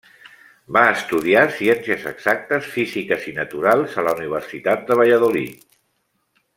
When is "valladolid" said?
5.03-5.65